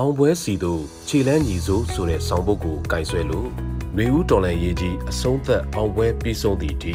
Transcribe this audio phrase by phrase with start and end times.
[0.00, 3.48] အောင်ပွဲစီတို့ခြေလန်းညီစိုးဆိုတဲ့ဆောင်းပုတ်ကိုကင်ဆွဲလို့
[3.96, 6.94] နှွေဦးတော်လန်ရေးကြီးအဆုံးသက်အောင်ပွဲပြီးဆုံးသည့်အထိ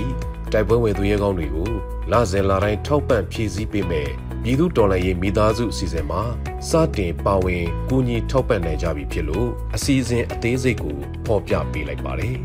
[0.51, 1.69] တိုက်ပွဲဝင်သူရဲကောင်းတွေကို
[2.11, 4.09] လစဉ်လာတိုင်းထောက်ပံ့ဖြည့်ဆည်းပေးမယ်
[4.43, 6.21] ပြည်သူတော်လှန်ရေးမိသားစုအစီအစဉ်မှာ
[6.69, 12.35] စတင်ပါဝင်ကူညီထောက်ပံ့နိုင်ကြပြီဖြစ်လို့အစီအစဉ်အသေးစိတ်ကိုဖော်ပြပေးလိုက်ပါတယ်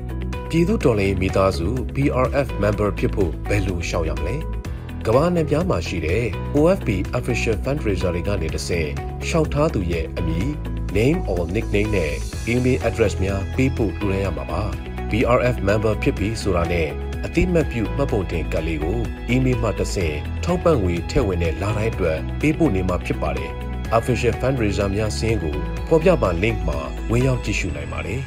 [0.48, 4.36] ။ပြည်သူတော်လှန်ရေးမိသားစု BRF member ဖြစ်ဖို့ဘယ်လိုရှောက်ရမလဲ။
[5.06, 6.24] ကမ္ဘာနယ်ပြားမှာရှိတဲ့
[6.56, 6.88] OFB
[7.18, 8.88] official fundraiser တွေကနေတစ်ဆင့်
[9.28, 10.48] ရှောက်ထားသူရဲ့အမည်
[10.96, 12.14] name or nickname နဲ့
[12.52, 14.62] email address များပေးပို့လူရရမှာပါ။
[15.10, 16.88] BRF member ဖြစ်ပြီဆိုတာနဲ့
[17.24, 18.98] အတိမတ်ပြုမှတ်ပုံတင်ကတ်လေးကို
[19.28, 23.50] အီးမေးလ်မှတစ်ဆင့်ထောက်ပံ့ငွေထည့်ဝင်တဲ့လာတိုင်းအတွက်ပေးပို့နေမှာဖြစ်ပါတယ်။
[23.98, 25.56] Official Fundraiser များစင်းကို
[25.88, 26.78] ဖော်ပြပါ link မှာ
[27.10, 28.20] ဝင်ရောက်ကြည့်ရှုနိုင်ပါတယ်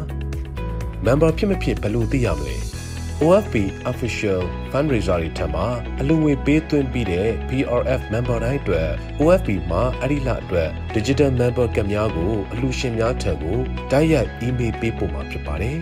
[1.05, 2.57] ။member ဖြစ်မဖြစ်ဘယ်လိုသိရမလဲ။
[3.23, 3.55] OFP
[3.91, 5.63] official fundraiser တွေထံမှ
[6.01, 8.89] အလူငွေပေးသွင်းပြီးတဲ့ PRF member တိုင်းအတွက်
[9.21, 13.59] OFP မှာအဲ့ဒီလအတွက် digital member ကများကိုအလူရှင်များထံကို
[13.91, 15.79] တိုက်ရိုက် email ပေးပို့မှာဖြစ်ပါတယ်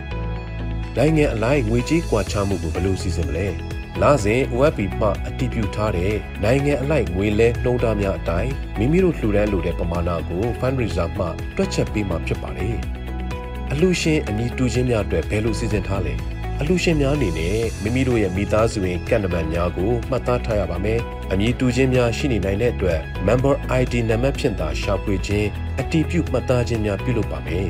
[0.96, 3.48] ။နိုင်ငံအလိုက်ငွေကြေးကွာခြားမှုကိုဘယ်လိုစီစဉ်မလဲ။
[4.00, 6.12] လာစဉ် OFP မှအတည်ပြုထားတဲ့
[6.44, 11.26] နိုင်ငံအလိုက်ငွေလဲနှုံးထားများအတိုင်းမိမိတို့လှူဒန်းလိုတဲ့ပမာဏကို fundraiser မှ
[11.56, 12.76] တွက်ချက်ပေးမှာဖြစ်ပါတယ်။
[13.72, 16.14] အလူရှင်အမည်တူချင်းများအတွက်ဘယ်လိုစီစဉ်ထားလဲ။
[16.60, 21.00] အလှရှင်များအနေနဲ့မိမိတို့ရဲ့မိသားစုဝင်ကန့်နမန်များကိုမှတ်သားထားရပါမယ်။
[21.32, 25.48] အမည်တူခြင်းများရှိနေနိုင်တဲ့အတွက် member ID နံပါတ်ဖြင့်သာရှာဖွေခြင်း
[25.80, 27.68] အတည်ပြုမှတ်သားခြင်းများပြုလုပ်ပါမယ်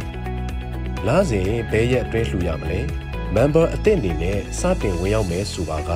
[1.07, 2.81] ။လာစဉ်ဘယ်ရက်အတွင်းလှူရမလဲ။
[3.37, 5.91] member အသစ်အနေနဲ့စတင်ဝင်ရောက်မယ်ဆိုပါက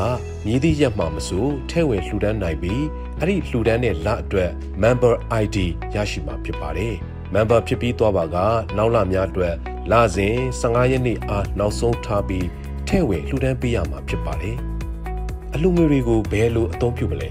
[0.47, 2.85] မြည်သည့်ရက်မှမဆိုထဲဝင်လှူဒန်းနိုင်ပြီး
[3.21, 4.51] အဲ့ဒီလှူဒန်းတဲ့လအတွက်
[4.83, 5.57] member ID
[5.95, 6.95] ရရှိမှာဖြစ်ပါတယ်။
[7.35, 8.37] member ဖြစ်ပြီးသွားပါက
[8.77, 9.55] နောက်လများအတွက်
[9.91, 12.47] လစဉ်15ရက်နေ့အားနောက်ဆုံးထားပြီး
[12.89, 14.57] ထဲ့ဝင်လှူဒန်းပေးရမှာဖြစ်ပါတယ်။
[15.55, 17.31] အလှူငွေတွေကိုဘယ်လိုအသုံးပြုမလဲ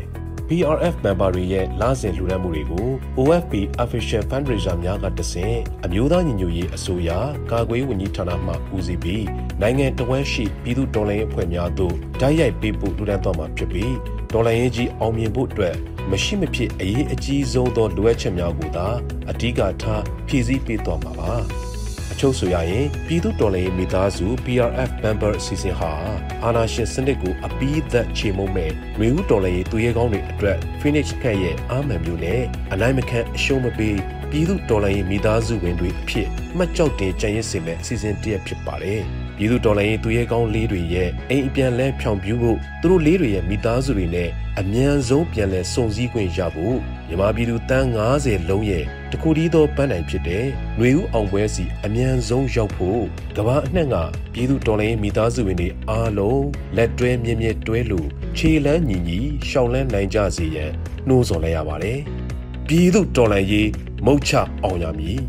[0.49, 7.09] BRF member တွေရဲ့လစဉ်လှူဒန်းမှုတွေကို OFP official fundraiser များကတဆင့်အမျိုးသားညီညွတ်ရေးအစိုးရ
[7.51, 9.25] ကာကွယ်ဝန်ကြီးဌာနမှဦးစီးပြီး
[9.61, 13.93] နိုင်ငံတော်ဝန်ရှိပြည်သူဒေါ်လာရေးအဖွဲ့များသို့တိုက်ရိုက်ပေးပို့လှူဒန်းသွားမှာဖြစ်ပြီး
[14.33, 15.75] ဒေါ်လာရေးကြီးအောင်မြင်ဖို့အတွက်
[16.11, 18.87] မရှိမဖြစ်အရေးအကြီးဆုံးသောလိုအပ်ချက်များကိုသာ
[19.29, 21.33] အဓိကထားဖြည့်ဆည်းပေးသွားမှာပါ။
[22.15, 25.91] အချုပ်ဆိုရရင်ပြည်သူတော်လှန်ရေးမိသားစု PRF member အစီအစဉ်ဟာ
[26.43, 32.41] အာဏာရှင်စနစ်ကိုအပီးသက်ချေမှုမဲ့ရေဦးတော်လှန်ရေးသူရဲကောင်းတွေအတွက် Phoenix ခန့်ရဲ့အာမန်မျိုးနဲ့
[32.73, 33.97] အနိုင်မခံအရှုံးမပေး
[34.31, 36.27] ပြည်သူတော်လှန်ရေးမိသားစုဝင်တွေအဖြစ်
[36.57, 39.03] မှတ်ကြောက်တင်ကြံ့ရစ်စေမဲ့အစီအစဉ်တစ်ရပ်ဖြစ်ပါတယ်။
[39.37, 44.29] ပြည်သူတော်လှန်ရေးသူရဲကောင်းလေးတွေရဲ့အိမ်အပြန်လဲဖြောင်ပြူဖို့သူတို့လေးတွေရဲ့မိသားစုတွေနဲ့
[44.59, 47.87] အမြန်ဆုံးပြန်လဲစုံစည်းခွင့်ရဖို့မြန်မာပြည်သူတန်း
[48.17, 50.45] 90လုံးရဲ့တခုတည်းသောပန်းတိုင်ဖြစ်တဲ့
[50.77, 53.01] ຫນွေဦးအောင်ပွဲစီအမြန်ဆုံးရောက်ဖို့
[53.37, 53.95] ကဘာအနှံ့က
[54.33, 56.45] ပြည်သူတော်လှန်ရေးမိသားစုဝင်တွေအားလုံး
[56.77, 58.07] လက်တွဲမြင့်မြတ်တွဲလို့
[58.37, 59.19] ခြေလန်းညီညီ
[59.49, 60.71] ရှောင်းလန်းနိုင်ကြစေရန်
[61.07, 61.99] နှိုးဆော်လိုက်ရပါတယ်
[62.67, 63.69] ပြည်သူတော်လှန်ရေး
[64.05, 64.31] မုတ်ချ
[64.63, 65.19] အောင်ရမည်